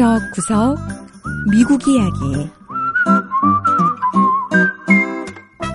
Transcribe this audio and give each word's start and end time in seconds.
구석구석 0.00 0.78
미국 1.52 1.86
이야기 1.86 2.50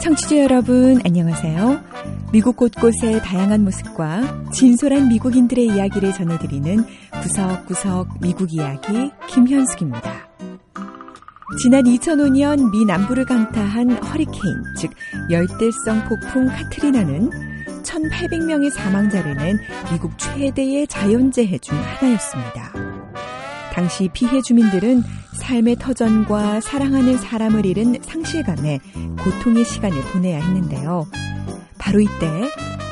청취자 0.02 0.38
여러분 0.40 1.00
안녕하세요. 1.06 1.80
미국 2.32 2.56
곳곳의 2.56 3.22
다양한 3.22 3.64
모습과 3.64 4.50
진솔한 4.52 5.10
미국인들의 5.10 5.68
이야기를 5.68 6.12
전해드리는 6.14 6.86
구석구석 7.22 8.20
미국 8.20 8.52
이야기 8.52 9.12
김현숙입니다. 9.28 10.28
지난 11.62 11.84
2005년 11.84 12.72
미 12.72 12.84
남부를 12.84 13.26
강타한 13.26 13.92
허리케인, 13.92 14.56
즉 14.76 14.90
열대성 15.30 16.10
폭풍 16.10 16.48
카트리나는 16.48 17.30
1,800명의 17.84 18.72
사망자를 18.72 19.36
낸 19.36 19.60
미국 19.92 20.18
최대의 20.18 20.88
자연재해 20.88 21.60
중 21.60 21.78
하나였습니다. 21.78 22.95
당시 23.76 24.08
피해 24.14 24.42
주민들은 24.42 25.04
삶의 25.34 25.76
터전과 25.76 26.62
사랑하는 26.62 27.18
사람을 27.18 27.66
잃은 27.66 28.02
상실감에 28.02 28.80
고통의 29.22 29.66
시간을 29.66 30.02
보내야 30.14 30.42
했는데요. 30.42 31.06
바로 31.78 32.00
이때 32.00 32.26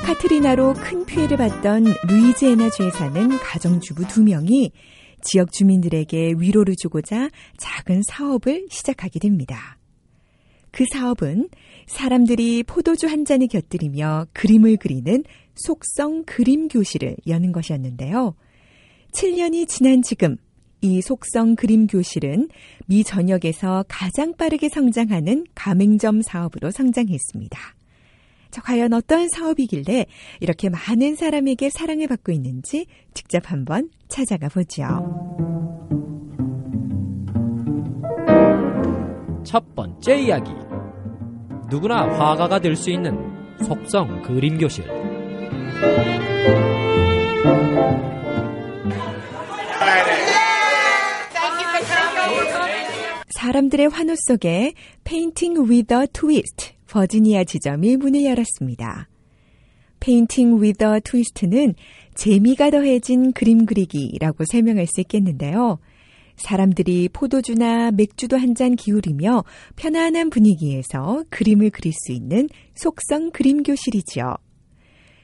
카트리나로 0.03 0.73
큰 0.73 1.05
피해를 1.05 1.37
봤던 1.37 1.85
루이지애나주에 2.09 2.91
사는 2.91 3.29
가정주부 3.29 4.09
두 4.09 4.23
명이 4.23 4.73
지역 5.21 5.53
주민들에게 5.53 6.33
위로를 6.37 6.75
주고자 6.75 7.29
작은 7.55 8.01
사업을 8.05 8.67
시작하게 8.69 9.19
됩니다. 9.19 9.77
그 10.71 10.83
사업은 10.91 11.47
사람들이 11.87 12.63
포도주 12.63 13.07
한 13.07 13.23
잔을 13.23 13.47
곁들이며 13.47 14.27
그림을 14.33 14.75
그리는 14.75 15.23
속성 15.55 16.25
그림 16.25 16.67
교실을 16.67 17.15
여는 17.25 17.53
것이었는데요. 17.53 18.35
7년이 19.13 19.69
지난 19.69 20.01
지금 20.01 20.35
이 20.83 21.01
속성 21.01 21.55
그림 21.55 21.87
교실은 21.87 22.49
미 22.87 23.05
전역에서 23.05 23.85
가장 23.87 24.35
빠르게 24.35 24.67
성장하는 24.67 25.45
가맹점 25.55 26.21
사업으로 26.21 26.71
성장했습니다. 26.71 27.57
자, 28.51 28.61
과연 28.61 28.91
어떤 28.91 29.29
사업이길래 29.29 30.05
이렇게 30.41 30.69
많은 30.69 31.15
사람에게 31.15 31.69
사랑을 31.69 32.07
받고 32.07 32.33
있는지 32.33 32.85
직접 33.13 33.49
한번 33.49 33.89
찾아가 34.09 34.49
보죠. 34.49 34.83
첫 39.45 39.73
번째 39.73 40.19
이야기. 40.19 40.51
누구나 41.69 42.07
화가가 42.09 42.59
될 42.59 42.75
수 42.75 42.91
있는 42.91 43.17
속성 43.63 44.21
그림 44.21 44.57
교실. 44.57 44.83
사람들의 53.43 53.89
환호 53.89 54.15
속에 54.15 54.73
페인팅 55.03 55.67
a 55.69 56.07
twist 56.13 56.71
버지니아 56.87 57.43
지점이 57.43 57.97
문을 57.97 58.23
열었습니다. 58.23 59.09
페인팅 59.99 60.63
a 60.63 61.01
twist는 61.03 61.75
재미가 62.15 62.69
더해진 62.69 63.33
그림 63.33 63.65
그리기라고 63.65 64.45
설명할 64.49 64.87
수 64.87 65.01
있겠는데요. 65.01 65.79
사람들이 66.37 67.09
포도주나 67.11 67.91
맥주도 67.91 68.37
한 68.37 68.55
잔 68.55 68.77
기울이며 68.77 69.43
편안한 69.75 70.29
분위기에서 70.29 71.25
그림을 71.29 71.71
그릴 71.71 71.91
수 71.91 72.13
있는 72.13 72.47
속성 72.75 73.31
그림 73.31 73.61
교실이죠. 73.61 74.37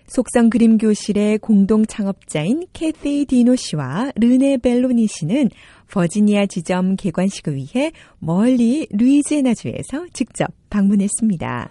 속성 0.10 0.50
그림 0.50 0.80
교실의 0.80 1.38
공동 1.38 1.86
창업자인 1.86 2.66
캐티 2.74 3.26
디노 3.26 3.56
씨와 3.56 4.12
르네 4.16 4.58
벨로니 4.58 5.06
씨는 5.08 5.50
버지니아 5.92 6.48
지점 6.48 6.96
개관식을 6.96 7.56
위해 7.56 7.92
멀리 8.18 8.88
루이지애나주에서 8.92 10.08
직접 10.14 10.48
방문했습니다. 10.70 11.70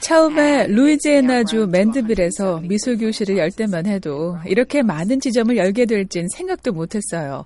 처음에 0.00 0.66
루이지애나주 0.68 1.68
맨드빌에서 1.70 2.60
미술 2.60 2.98
교실을 2.98 3.38
열 3.38 3.50
때만 3.50 3.86
해도 3.86 4.36
이렇게 4.46 4.82
많은 4.82 5.20
지점을 5.20 5.56
열게 5.56 5.86
될진 5.86 6.28
생각도 6.28 6.72
못했어요. 6.72 7.44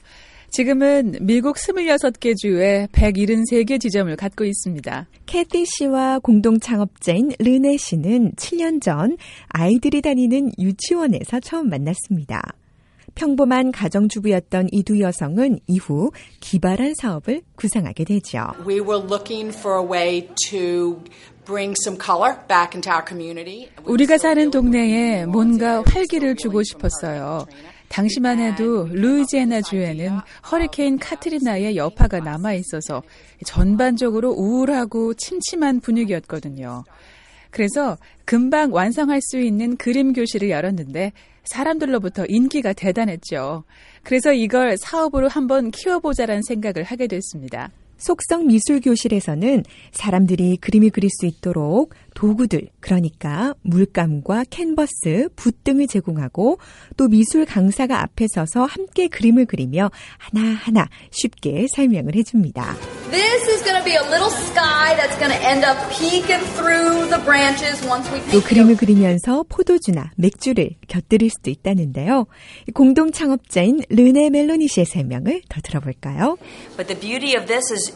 지금은 0.51 1.17
미국 1.21 1.57
26개 1.57 2.35
주에 2.37 2.87
173개 2.93 3.81
지점을 3.81 4.15
갖고 4.17 4.45
있습니다. 4.45 5.07
캐티 5.27 5.65
씨와 5.67 6.21
공동 6.21 6.61
창업자인 6.61 7.33
르네 7.39 7.77
씨는 7.77 8.33
7년 8.37 8.81
전 8.81 9.17
아이들이 9.49 10.01
다니는 10.01 10.53
유치원에서 10.59 11.41
처음 11.41 11.69
만났습니다. 11.69 12.41
평범한 13.15 13.73
가정주부였던 13.73 14.69
이 14.73 14.83
두 14.83 15.01
여성은 15.01 15.61
이후 15.67 16.11
기발한 16.41 16.95
사업을 17.01 17.43
구상하게 17.57 18.05
되죠. 18.05 18.47
We 18.67 18.81
were 18.81 19.03
looking 19.03 19.57
for 19.57 19.83
a 19.83 19.87
way 19.87 20.29
to 20.51 21.01
bring 21.47 21.75
some 21.83 21.99
color 21.99 22.37
back 22.47 22.75
into 22.75 22.93
our 22.93 23.03
community. 23.07 23.69
우리가 23.87 24.19
사는 24.19 24.51
동네에 24.51 25.25
뭔가 25.27 25.83
활기를 25.87 26.37
주고 26.37 26.63
싶었어요. 26.63 27.47
당시만 27.89 28.39
해도 28.39 28.89
루이지애나 28.89 29.63
주에는 29.63 30.19
허리케인 30.51 30.99
카트리나의 30.99 31.77
여파가 31.77 32.21
남아 32.21 32.55
있어서 32.55 33.03
전반적으로 33.45 34.31
우울하고 34.33 35.15
침침한 35.15 35.81
분위기였거든요. 35.81 36.85
그래서 37.51 37.97
금방 38.25 38.73
완성할 38.73 39.21
수 39.23 39.39
있는 39.39 39.77
그림 39.77 40.13
교실을 40.13 40.51
열었는데 40.51 41.13
사람들로부터 41.45 42.27
인기가 42.27 42.73
대단했죠. 42.73 43.65
그래서 44.03 44.33
이걸 44.33 44.77
사업으로 44.77 45.29
한번 45.29 45.71
키워보자라는 45.71 46.43
생각을 46.43 46.83
하게 46.83 47.07
됐습니다. 47.07 47.71
속성 47.97 48.47
미술 48.47 48.81
교실에서는 48.81 49.65
사람들이 49.93 50.59
그림을 50.59 50.91
그릴 50.91 51.11
수 51.11 51.27
있도록 51.27 51.95
도구들, 52.15 52.69
그러니까 52.81 53.55
물감과 53.63 54.45
캔버스, 54.51 55.31
붓 55.37 55.65
등을 55.65 55.87
제공하고 55.87 56.59
또 56.97 57.09
미술 57.09 57.45
강사가 57.45 58.03
앞에 58.03 58.27
서서 58.33 58.65
함께 58.65 59.09
그림을 59.09 59.47
그리며 59.47 59.91
하나하나 60.19 60.89
쉽게 61.11 61.67
설명을 61.75 62.15
해줍니다. 62.15 62.77
또 68.33 68.41
그림을 68.43 68.77
그리면서 68.77 69.45
포도주나 69.49 70.11
맥주를 70.17 70.71
곁들일 70.89 71.31
수도 71.31 71.51
있다는데요. 71.51 72.27
공동 72.75 73.13
창업자인 73.13 73.81
르네 73.91 74.31
멜로니 74.31 74.67
씨의 74.69 74.87
설명을 74.87 75.43
더 75.49 75.61
들어볼까요? 75.61 76.37
But 76.77 76.89
the 76.89 76.99
beauty 76.99 77.37
of 77.37 77.47
this 77.47 77.73
is 77.73 77.95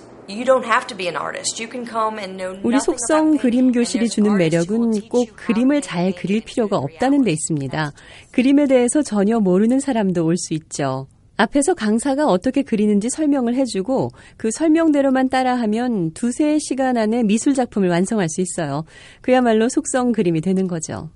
우리 2.63 2.79
속성 2.81 3.37
그림 3.39 3.73
교실이 3.73 4.09
주는 4.09 4.37
매력은 4.37 5.09
꼭 5.09 5.29
그림을 5.35 5.81
잘 5.83 6.13
그릴 6.15 6.41
필요가 6.43 6.77
없다는 6.77 7.23
데 7.23 7.33
있습니다. 7.33 7.91
그림에 8.31 8.67
대해서 8.67 9.03
전혀 9.03 9.41
모르는 9.41 9.81
사람도 9.81 10.25
올 10.25 10.37
수 10.37 10.55
있죠. 10.55 11.09
앞에서 11.41 11.75
강사가 11.75 12.27
어떻게 12.27 12.63
그리는지 12.63 13.09
설명을 13.09 13.55
해주고 13.55 14.11
그 14.37 14.51
설명대로만 14.51 15.31
따라하면 15.31 16.13
두세 16.13 16.59
시간 16.59 16.99
안에 16.99 17.23
미술 17.23 17.55
작품을 17.55 17.89
완성할 17.89 18.29
수 18.29 18.43
있어요. 18.43 18.85
그야말로 19.23 19.69
속성 19.71 20.13
그림이 20.13 20.43
되는 20.43 20.69
거죠. 20.69 21.09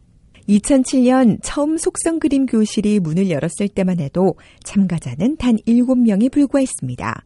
2007년 0.49 1.39
처음 1.43 1.77
속성 1.77 2.19
그림 2.21 2.47
교실이 2.47 3.01
문을 3.01 3.31
열었을 3.31 3.69
때만 3.69 4.01
해도 4.01 4.35
참가자는 4.63 5.37
단 5.37 5.57
7명이 5.67 6.33
불과했습니다. 6.33 7.25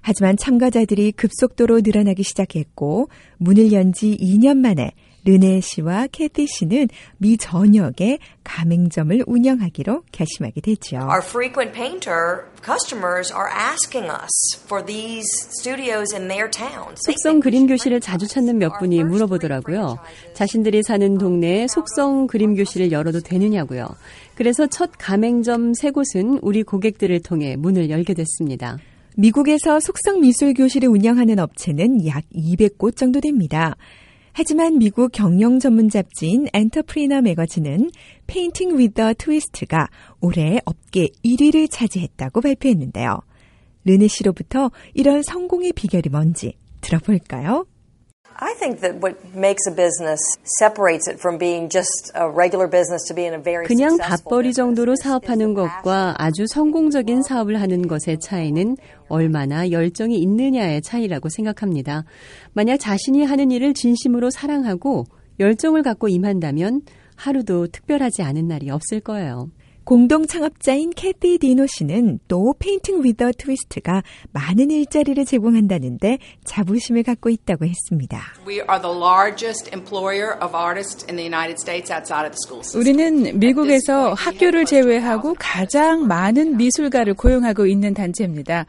하지만 0.00 0.36
참가자들이 0.36 1.12
급속도로 1.12 1.80
늘어나기 1.82 2.22
시작했고 2.22 3.08
문을 3.38 3.72
연 3.72 3.92
지 3.92 4.16
2년 4.16 4.58
만에 4.58 4.92
르네 5.24 5.60
씨와 5.60 6.08
캐티 6.08 6.46
씨는 6.46 6.88
미 7.18 7.36
전역에 7.36 8.18
가맹점을 8.44 9.24
운영하기로 9.26 10.04
결심하게 10.12 10.60
됐죠. 10.60 10.96
Our 10.96 11.22
frequent 11.22 11.72
painter 11.72 12.44
customers 12.64 13.32
are 13.32 13.48
asking 13.50 14.10
us 14.10 14.30
for 14.64 14.84
these 14.84 15.26
studios 15.60 16.14
in 16.14 16.28
their 16.28 16.50
towns. 16.50 17.00
속성 17.04 17.40
그림 17.40 17.66
교실을 17.66 18.00
자주 18.00 18.26
찾는 18.26 18.58
몇 18.58 18.78
분이 18.78 19.04
물어보더라고요. 19.04 19.98
자신들이 20.34 20.82
사는 20.82 21.18
동네에 21.18 21.66
속성 21.68 22.26
그림 22.26 22.54
교실을 22.54 22.92
열어도 22.92 23.20
되느냐고요. 23.20 23.88
그래서 24.34 24.66
첫 24.66 24.90
가맹점 24.98 25.74
세 25.74 25.90
곳은 25.90 26.38
우리 26.42 26.62
고객들을 26.62 27.20
통해 27.20 27.56
문을 27.56 27.90
열게 27.90 28.14
됐습니다. 28.14 28.78
미국에서 29.16 29.80
속성 29.80 30.20
미술 30.20 30.54
교실을 30.54 30.88
운영하는 30.88 31.38
업체는 31.38 32.06
약 32.06 32.24
200곳 32.34 32.96
정도 32.96 33.20
됩니다. 33.20 33.76
하지만 34.32 34.78
미국 34.78 35.12
경영 35.12 35.58
전문 35.58 35.88
잡지인 35.88 36.46
Entrepreneur 36.52 37.22
Magazine은 37.22 37.90
Painting 38.26 38.78
with 38.78 39.14
a 39.14 39.23
Twist가 39.23 39.88
올해 40.20 40.58
업계 40.64 41.08
1위를 41.24 41.68
차지했다고 41.70 42.40
발표했는데요. 42.40 43.20
르네 43.84 44.08
씨로부터 44.08 44.70
이런 44.94 45.22
성공의 45.22 45.72
비결이 45.72 46.10
뭔지 46.10 46.54
들어볼까요? 46.80 47.66
I 48.42 48.54
think 48.54 48.80
that 48.80 48.96
what 49.02 49.16
makes 49.34 49.66
a 49.68 49.70
business 49.70 50.18
separates 50.58 51.06
it 51.08 51.20
from 51.20 51.36
being 51.36 51.68
just 51.68 52.10
a 52.14 52.26
regular 52.26 52.66
business 52.66 53.06
to 53.08 53.14
being 53.14 53.34
a 53.34 53.42
very 53.42 53.66
그냥 53.66 53.98
밥벌이 53.98 54.54
정도로 54.54 54.96
사업하는 54.96 55.52
것과 55.52 56.14
아주 56.16 56.46
성공적인 56.46 57.22
사업을 57.22 57.60
하는 57.60 57.86
것의 57.86 58.18
차이는 58.22 58.78
얼마나 59.08 59.70
열정이 59.70 60.16
있느냐의 60.18 60.80
차이라고 60.80 61.28
생각합니다. 61.28 62.04
만약 62.54 62.78
자신이 62.78 63.24
하는 63.24 63.50
일을 63.50 63.74
진심으로 63.74 64.30
사랑하고 64.30 65.04
열정을 65.38 65.82
갖고 65.82 66.08
임한다면 66.08 66.80
하루도 67.16 67.66
특별하지 67.66 68.22
않은 68.22 68.48
날이 68.48 68.70
없을 68.70 69.00
거예요. 69.00 69.50
공동 69.90 70.24
창업자인 70.24 70.90
캐티 70.90 71.38
디노 71.38 71.66
씨는 71.66 72.20
또 72.28 72.54
Painting 72.60 73.02
with 73.02 73.32
a 73.36 73.44
Twist가 73.44 74.04
많은 74.30 74.70
일자리를 74.70 75.24
제공한다는데 75.24 76.18
자부심을 76.44 77.02
갖고 77.02 77.28
있다고 77.28 77.64
했습니다. 77.64 78.22
We 78.46 78.58
are 78.58 78.80
the 78.80 78.96
largest 78.96 79.68
employer 79.74 80.38
of 80.40 80.54
artists 80.56 81.04
in 81.10 81.16
the 81.16 81.26
United 81.26 81.56
States 81.60 81.90
outside 81.90 82.24
of 82.24 82.30
the 82.30 82.38
school 82.38 82.62
system. 82.62 82.78
우리는 82.80 83.36
미국에서 83.40 84.14
학교를 84.14 84.64
제외하고 84.64 85.34
가장 85.40 86.06
많은 86.06 86.56
미술가를 86.56 87.14
고용하고 87.14 87.66
있는 87.66 87.92
단체입니다. 87.92 88.66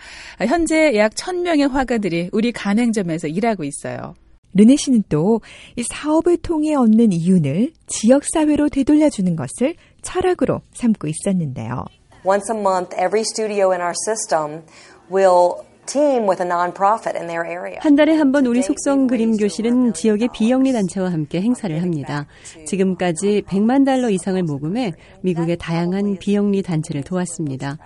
현재 0.47 0.95
약 0.95 1.13
1000명의 1.13 1.69
화가들이 1.69 2.29
우리 2.31 2.51
가맹점에서 2.51 3.27
일하고 3.27 3.63
있어요. 3.63 4.15
르네 4.53 4.75
씨는 4.75 5.03
또 5.07 5.39
이 5.75 5.83
사업을 5.83 6.38
통해 6.38 6.75
얻는 6.75 7.12
이윤을 7.13 7.71
지역사회로 7.88 8.69
되돌려주는 8.69 9.35
것을 9.35 9.75
철학으로 10.01 10.62
삼고 10.74 11.07
있었는데요. 11.07 11.86
Once 12.25 12.53
a 12.53 12.59
month, 12.59 12.95
every 12.95 13.21
studio 13.21 13.71
in 13.71 13.81
our 13.81 13.95
system 14.07 14.63
will 15.12 15.65
team 15.88 16.27
with 16.30 16.39
a 16.42 16.48
nonprofit 16.48 17.15
in 17.18 17.27
their 17.27 17.44
area. 17.45 17.80
한 17.81 17.95
달에 17.95 18.15
한 18.15 18.31
번 18.31 18.45
우리 18.45 18.62
속성 18.62 19.07
그림 19.07 19.36
교실은 19.36 19.94
지역의 19.94 20.30
비영리 20.31 20.71
단체와 20.71 21.12
함께 21.12 21.42
행사를 21.42 21.81
합니다. 21.81 22.27
지금까지 22.68 23.42
100만 23.48 23.86
달러 23.86 24.09
이상을 24.09 24.42
모금해 24.44 24.94
미국의 25.24 25.57
다양한 25.57 26.18
비영리 26.19 26.62
단체를 26.62 27.03
도왔습니다. 27.03 27.77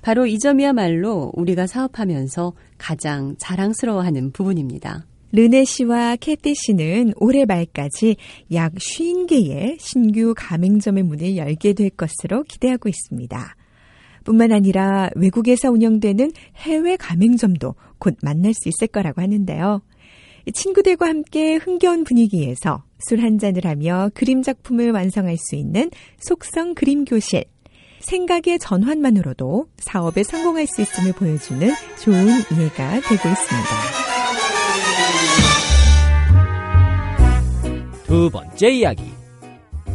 바로 0.00 0.26
이 0.26 0.38
점이야말로 0.38 1.30
우리가 1.34 1.66
사업하면서 1.66 2.54
가장 2.78 3.36
자랑스러워하는 3.38 4.32
부분입니다. 4.32 5.04
르네 5.32 5.64
씨와 5.64 6.16
캐티 6.16 6.54
씨는 6.54 7.14
올해 7.16 7.46
말까지 7.46 8.16
약 8.52 8.74
50개의 8.74 9.78
신규 9.80 10.34
가맹점의 10.36 11.04
문을 11.04 11.36
열게 11.38 11.72
될 11.72 11.88
것으로 11.90 12.42
기대하고 12.42 12.90
있습니다. 12.90 13.56
뿐만 14.24 14.52
아니라 14.52 15.08
외국에서 15.16 15.70
운영되는 15.70 16.32
해외 16.56 16.96
가맹점도 16.96 17.74
곧 17.98 18.16
만날 18.22 18.52
수 18.52 18.68
있을 18.68 18.88
거라고 18.88 19.22
하는데요. 19.22 19.82
친구들과 20.52 21.08
함께 21.08 21.56
흥겨운 21.56 22.04
분위기에서 22.04 22.84
술 22.98 23.20
한 23.20 23.38
잔을 23.38 23.64
하며 23.64 24.10
그림 24.14 24.42
작품을 24.42 24.92
완성할 24.92 25.36
수 25.38 25.56
있는 25.56 25.90
속성 26.18 26.74
그림 26.74 27.04
교실. 27.04 27.44
생각의 28.00 28.58
전환만으로도 28.58 29.68
사업에 29.78 30.24
성공할 30.24 30.66
수 30.66 30.82
있음을 30.82 31.12
보여주는 31.12 31.70
좋은 32.02 32.26
이해가 32.26 33.00
되고 33.00 33.28
있습니다. 33.28 33.91
두 38.12 38.28
번째 38.28 38.68
이야기. 38.68 39.04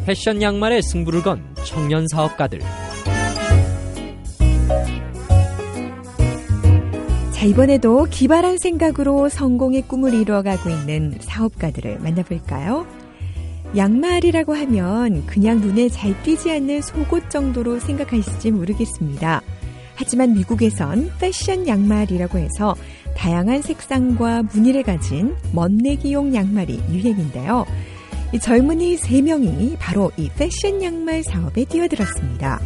패션 0.07 0.41
양말에 0.41 0.81
승부를 0.81 1.21
건 1.21 1.39
청년 1.63 2.07
사업가들. 2.07 2.59
자, 7.31 7.45
이번에도 7.45 8.07
기발한 8.09 8.57
생각으로 8.57 9.29
성공의 9.29 9.83
꿈을 9.83 10.15
이루어가고 10.15 10.67
있는 10.67 11.15
사업가들을 11.19 11.99
만나볼까요? 11.99 12.87
양말이라고 13.75 14.55
하면 14.55 15.23
그냥 15.27 15.61
눈에 15.61 15.87
잘 15.87 16.19
띄지 16.23 16.49
않는 16.49 16.81
속옷 16.81 17.29
정도로 17.29 17.79
생각하실지 17.79 18.49
모르겠습니다. 18.49 19.43
하지만 19.93 20.33
미국에선 20.33 21.11
패션 21.19 21.67
양말이라고 21.67 22.39
해서 22.39 22.75
다양한 23.15 23.61
색상과 23.61 24.41
무늬를 24.51 24.81
가진 24.81 25.35
멋내기용 25.53 26.33
양말이 26.33 26.81
유행인데요. 26.89 27.67
이 28.33 28.39
젊은이 28.39 28.97
3명이 28.97 29.77
바로 29.79 30.11
이 30.17 30.29
패션 30.35 30.83
양말 30.83 31.23
사업에 31.23 31.63
뛰어들었습니다. 31.63 32.59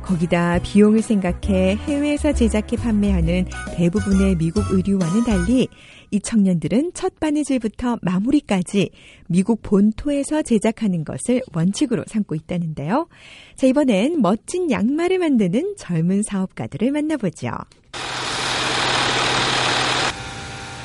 거기다 0.00 0.60
비용을 0.62 1.02
생각해 1.02 1.74
해외에서 1.74 2.32
제작해 2.32 2.76
판매하는 2.76 3.46
대부분의 3.74 4.36
미국 4.36 4.62
의류와는 4.70 5.24
달리 5.24 5.66
이 6.12 6.20
청년들은 6.20 6.92
첫 6.94 7.18
바느질부터 7.18 7.98
마무리까지 8.02 8.90
미국 9.26 9.60
본토에서 9.62 10.42
제작하는 10.42 11.04
것을 11.04 11.42
원칙으로 11.52 12.04
삼고 12.06 12.36
있다는데요. 12.36 13.08
자, 13.56 13.66
이번엔 13.66 14.22
멋진 14.22 14.70
양말을 14.70 15.18
만드는 15.18 15.74
젊은 15.76 16.22
사업가들을 16.22 16.92
만나보죠. 16.92 17.50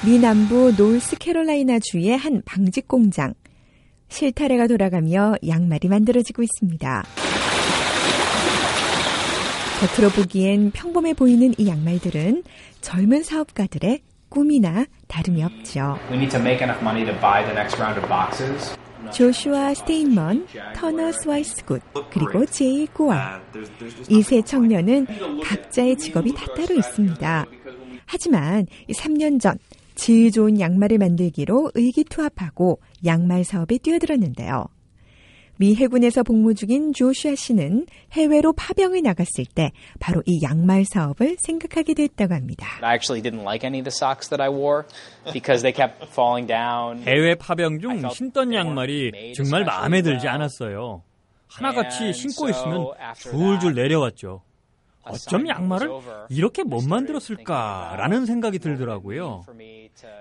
미 0.03 0.17
남부 0.17 0.73
노스캐롤라이나 0.75 1.77
주의 1.77 2.09
한 2.17 2.41
방직 2.43 2.87
공장. 2.87 3.35
실타래가 4.11 4.67
돌아가며 4.67 5.35
양말이 5.47 5.87
만들어지고 5.87 6.43
있습니다. 6.43 7.03
겉으로 9.79 10.11
보기엔 10.11 10.71
평범해 10.71 11.13
보이는 11.15 11.53
이 11.57 11.67
양말들은 11.67 12.43
젊은 12.81 13.23
사업가들의 13.23 14.01
꿈이나 14.29 14.85
다름이 15.07 15.43
없죠. 15.43 15.97
조슈아 19.11 19.73
스테인먼, 19.73 20.45
터너 20.75 21.11
스와이스굿, 21.11 21.81
그리고 22.11 22.45
제이 22.45 22.85
고아. 22.87 23.39
이 24.09 24.21
세 24.21 24.41
청년은 24.41 25.07
각자의 25.43 25.97
직업이 25.97 26.33
다 26.35 26.45
따로 26.55 26.75
있습니다. 26.75 27.45
하지만 28.05 28.65
3년 28.89 29.41
전 29.41 29.57
질 30.01 30.31
좋은 30.31 30.59
양말을 30.59 30.97
만들기로 30.97 31.73
의기투합하고 31.75 32.79
양말 33.05 33.43
사업에 33.43 33.77
뛰어들었는데요. 33.77 34.65
미 35.57 35.75
해군에서 35.75 36.23
복무 36.23 36.55
중인 36.55 36.91
조슈아 36.91 37.35
씨는 37.35 37.85
해외로 38.13 38.51
파병을 38.51 39.03
나갔을 39.03 39.45
때 39.45 39.71
바로 39.99 40.23
이 40.25 40.41
양말 40.41 40.85
사업을 40.85 41.37
생각하게 41.39 41.93
됐다고 41.93 42.33
합니다. 42.33 42.65
I 42.81 42.95
actually 42.95 43.21
didn't 43.21 43.43
like 43.43 43.63
any 43.63 43.77
of 43.77 43.83
the 43.83 43.93
socks 43.95 44.27
that 44.29 44.41
I 44.41 44.49
wore 44.49 44.87
because 45.33 45.61
they 45.61 45.71
kept 45.71 46.03
falling 46.09 46.47
down. 46.47 47.03
해외 47.03 47.35
파병 47.35 47.79
중 47.79 48.09
신던 48.09 48.55
양말이 48.55 49.33
정말 49.35 49.65
마음에 49.65 50.01
들지 50.01 50.27
않았어요. 50.27 51.03
하나같이 51.47 52.11
신고 52.13 52.49
있으면 52.49 52.87
줄줄 53.17 53.75
내려왔죠. 53.75 54.41
어쩜 55.03 55.47
양말을 55.47 55.89
이렇게 56.29 56.63
못 56.63 56.87
만들었을까라는 56.87 58.25
생각이 58.25 58.59
들더라고요. 58.59 59.43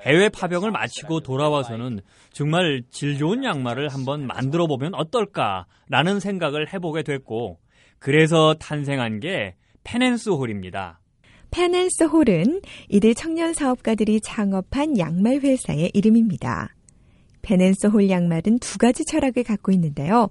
해외 0.03 0.29
파병을 0.29 0.71
마치고 0.71 1.21
돌아와서는 1.21 2.01
정말 2.33 2.83
질 2.91 3.19
좋은 3.19 3.45
양말을 3.45 3.89
한번 3.89 4.27
만들어 4.27 4.67
보면 4.67 4.95
어떨까라는 4.95 6.21
생각을 6.21 6.73
해보게 6.73 7.03
됐고, 7.03 7.59
그래서 7.99 8.55
탄생한 8.55 9.21
게 9.21 9.55
페넨스 9.85 10.31
홀입니다. 10.31 11.01
페넨스 11.51 12.05
홀은 12.05 12.63
이들 12.89 13.15
청년 13.15 13.53
사업가들이 13.53 14.21
창업한 14.21 14.99
양말 14.99 15.41
회사의 15.41 15.91
이름입니다. 15.95 16.75
페넨스 17.43 17.89
홀 17.89 18.09
양말은 18.09 18.59
두 18.61 18.79
가지 18.79 19.05
철학을 19.05 19.45
갖고 19.45 19.73
있는데요. 19.73 20.29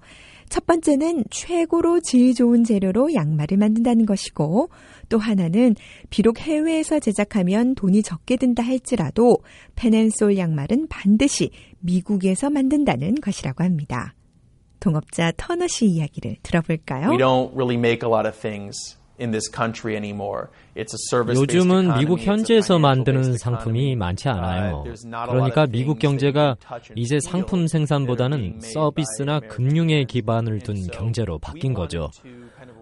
첫 0.49 0.65
번째는 0.65 1.25
최고로 1.29 2.01
질 2.01 2.33
좋은 2.33 2.63
재료로 2.63 3.13
양말을 3.13 3.57
만든다는 3.57 4.05
것이고 4.05 4.69
또 5.07 5.17
하나는 5.17 5.75
비록 6.09 6.39
해외에서 6.39 6.99
제작하면 6.99 7.75
돈이 7.75 8.03
적게 8.03 8.35
든다 8.35 8.63
할지라도 8.63 9.37
페넨솔 9.75 10.37
양말은 10.37 10.87
반드시 10.89 11.51
미국에서 11.79 12.49
만든다는 12.49 13.15
것이라고 13.21 13.63
합니다. 13.63 14.15
동업자 14.79 15.31
터너 15.37 15.67
씨 15.67 15.85
이야기를 15.85 16.37
들어볼까요? 16.41 17.09
We 17.09 17.17
don't 17.17 17.51
really 17.53 17.75
make 17.75 18.07
a 18.07 18.11
lot 18.11 18.27
of 18.27 18.37
things 18.39 18.98
in 19.19 19.31
this 19.31 19.49
country 19.49 19.95
anymore. 19.95 20.47
It's 20.75 20.93
a 20.93 21.01
service-based 21.09 21.55
요즘은. 21.55 21.97
미국 21.99 22.19
현지에서 22.19 22.79
만드는 22.79 23.37
상품이. 23.37 23.95
많지 23.95 24.29
않아요. 24.29 24.83
Uh, 24.85 25.29
그러니까 25.29 25.65
미국 25.67 25.99
경제가 25.99 26.55
이제 26.95 27.19
상품 27.19 27.67
생산보다는 27.67 28.59
서비스나 28.61 29.39
금융에. 29.41 30.05
기반을 30.09 30.59
둔 30.59 30.87
경제로 30.87 31.37
바뀐 31.39 31.73
거죠. 31.73 32.09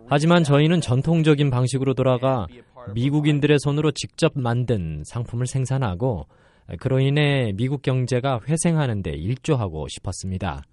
하지만 0.08 0.44
저희는 0.44 0.82
전통적인 0.82 1.50
방식으로 1.50 1.94
돌아가 1.94 2.48
미국인들의 2.94 3.58
손으로 3.60 3.92
직접 3.92 4.32
만든 4.36 5.04
상품을 5.06 5.48
생산하고 5.48 6.28
그로 6.80 7.00
인해 7.00 7.52
미국 7.56 7.82
경제가 7.82 8.42
회생하는 8.48 9.02
데 9.02 9.12
일조하고 9.12 9.88
싶었습니다. 9.90 10.64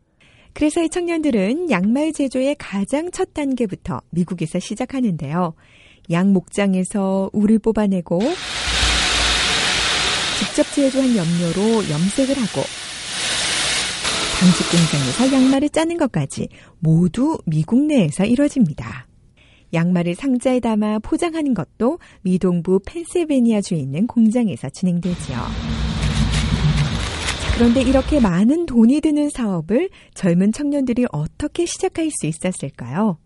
그래서 0.54 0.82
이 0.82 0.88
청년들은 0.88 1.70
양말 1.70 2.12
제조의 2.12 2.54
가장 2.58 3.10
첫 3.10 3.34
단계부터 3.34 4.00
미국에서 4.10 4.60
시작하는데요. 4.60 5.54
양 6.10 6.32
목장에서 6.32 7.30
울을 7.32 7.58
뽑아내고 7.58 8.20
직접 10.38 10.62
제조한 10.72 11.16
염료로 11.16 11.90
염색을 11.90 12.36
하고 12.36 12.62
당직 14.38 14.70
공장에서 14.70 15.32
양말을 15.32 15.68
짜는 15.70 15.96
것까지 15.96 16.48
모두 16.78 17.38
미국 17.46 17.80
내에서 17.86 18.24
이뤄집니다. 18.24 19.08
양말을 19.72 20.14
상자에 20.14 20.60
담아 20.60 21.00
포장하는 21.00 21.54
것도 21.54 21.98
미동부 22.22 22.80
펜실베니아주에 22.86 23.78
있는 23.78 24.06
공장에서 24.06 24.68
진행되지요. 24.68 25.93
그런데 27.54 27.82
이렇게 27.82 28.18
많은 28.18 28.66
돈이 28.66 29.00
드는 29.00 29.30
사업을 29.30 29.88
젊은 30.14 30.50
청년들이 30.50 31.06
어떻게 31.12 31.66
시작할 31.66 32.10
수 32.10 32.26
있었을까요? 32.26 33.16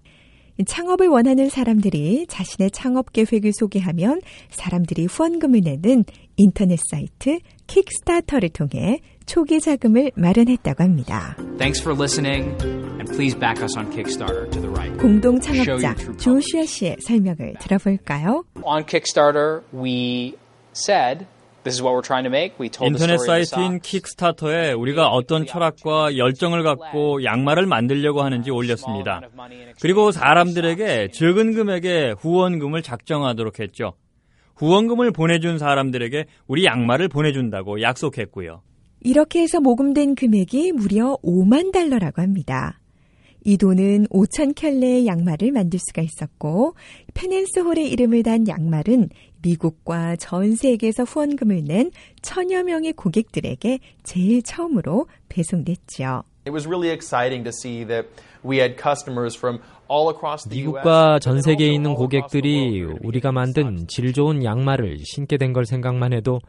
창업을 0.67 1.09
원하는 1.09 1.49
사람들이 1.49 2.27
자신의 2.29 2.73
창업 2.73 3.15
계획을 3.15 3.53
소개하면 3.55 4.21
사람들이 4.51 5.07
후원금을 5.07 5.63
내는 5.65 6.05
인터넷 6.37 6.79
사이트 6.91 7.39
킥스타터를 7.69 8.51
통해 8.51 9.01
초기 9.25 9.61
자금을 9.61 10.13
마련했다고 10.15 10.85
합니다. 10.85 11.35
Thanks 11.57 11.81
for 11.81 11.97
listening 11.99 12.55
and 12.99 13.11
please 13.11 13.35
back 13.35 13.63
us 13.63 13.79
on 13.79 13.89
Kickstarter 13.91 14.51
to 14.51 14.61
the 14.61 14.69
right. 14.69 14.95
공동 15.01 15.41
창업자 15.41 15.95
조슈아 16.19 16.67
씨의 16.67 16.97
설명을 17.01 17.55
들어볼까요? 17.61 18.45
On 18.63 18.85
Kickstarter, 18.85 19.63
we 19.73 20.35
said 20.75 21.25
This 21.69 21.77
is 21.77 21.83
what 21.83 21.95
we're 21.95 22.07
trying 22.07 22.25
to 22.25 22.31
make. 22.31 22.55
We 22.59 22.71
told 22.71 22.97
the 22.97 23.05
인터넷 23.05 23.19
사이트인. 23.19 23.81
킥스타터에 23.81 24.73
우리가 24.73 25.09
어떤 25.09 25.45
철학과 25.45 26.17
열정을 26.17 26.63
갖고 26.63 27.23
양말을 27.23 27.67
만들려고 27.67 28.23
하는지 28.23 28.51
올렸습니다. 28.51 29.21
그리고 29.83 30.11
사람들에게 30.11 31.11
적은 31.13 31.55
금액의 31.55 32.15
후원금을 32.15 32.83
작정하도록 32.83 33.61
했죠. 33.61 33.93
후원금을 34.57 35.13
보내준 35.13 35.59
사람들에게 35.59 36.25
우리 36.47 36.65
양말을 36.65 37.09
보내준다고 37.09 37.83
약속했고요. 37.83 38.63
이렇게 39.01 39.43
해서 39.43 39.61
모금된 39.61 40.15
금액이 40.15 40.73
무려 40.73 41.19
5만 41.23 41.73
달러라고 41.73 42.23
합니다. 42.23 42.81
이 43.45 43.57
돈은 43.57 44.07
5천 44.09 44.57
켤레의 44.57 45.07
양말을 45.07 45.53
만들 45.53 45.79
수가 45.79 46.03
있었고 46.03 46.75
페넨스 47.15 47.61
홀의 47.61 47.89
이름을 47.91 48.23
단 48.25 48.49
양말은 48.49 49.11
미국과 49.43 50.17
전 50.17 50.55
세계에서 50.57 51.05
후원금을 51.05 51.65
낸 51.65 51.91
천여 52.23 52.65
명의 52.65 52.93
고객들에게 52.93 53.79
제일 54.03 54.43
처음으로 54.43 55.07
배송됐지요. 55.29 56.23
It 56.47 56.53
was 56.53 56.67
really 56.67 56.91
exciting 56.91 57.45
to 57.45 57.51
see 57.53 57.85
that 57.87 58.09
we 58.45 58.57
had 58.59 58.77
customers 58.81 59.37
from 59.37 59.61
all 59.91 60.09
across 60.09 60.49
the 60.49 60.63
US. 60.63 60.83
미국과 60.83 61.19
전 61.19 61.43
세계에 61.43 61.69
있는 61.73 61.95
고객들이 61.95 62.83
우리가 63.03 63.33
만든 63.33 63.87
질 63.87 64.13
좋은 64.13 64.45
양말을 64.45 64.99
신게 65.05 65.37
된 65.37 65.53
걸 65.53 65.67
생각만 65.67 66.13
해도 66.13 66.41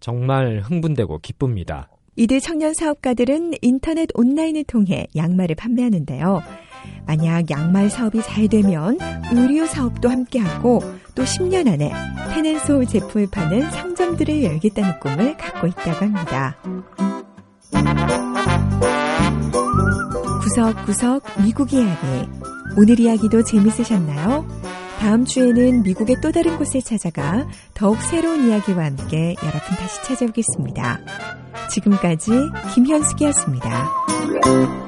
정말 0.00 0.60
흥분되고 0.60 1.18
기쁩니다. 1.20 1.88
이들 2.16 2.40
청년 2.40 2.72
사업가들은 2.72 3.52
인터넷 3.60 4.08
온라인을 4.14 4.64
통해 4.64 5.06
양말을 5.14 5.54
판매하는데요. 5.54 6.40
만약 7.06 7.50
양말 7.50 7.90
사업이 7.90 8.22
잘 8.22 8.48
되면 8.48 8.98
의류 9.32 9.66
사업도 9.66 10.08
함께하고 10.08 10.82
또 11.14 11.22
10년 11.22 11.68
안에 11.68 11.92
테넨소울 12.34 12.86
제품을 12.86 13.28
파는 13.30 13.70
상점들을 13.70 14.42
열겠다는 14.42 15.00
꿈을 15.00 15.36
갖고 15.36 15.66
있다고 15.66 16.06
합니다. 16.06 16.56
구석구석 20.42 21.22
미국 21.44 21.72
이야기. 21.72 22.06
오늘 22.78 22.98
이야기도 22.98 23.44
재밌으셨나요? 23.44 24.46
다음 24.98 25.24
주에는 25.24 25.82
미국의 25.82 26.16
또 26.22 26.32
다른 26.32 26.56
곳을 26.56 26.80
찾아가 26.80 27.46
더욱 27.74 28.00
새로운 28.00 28.48
이야기와 28.48 28.86
함께 28.86 29.34
여러분 29.42 29.60
다시 29.78 30.02
찾아오겠습니다. 30.04 31.45
지금까지 31.68 32.30
김현숙이었습니다. 32.74 34.85